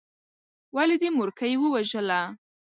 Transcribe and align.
ولې 0.75 0.95
دې 1.01 1.09
مورکۍ 1.17 1.53
ووژله. 1.57 2.21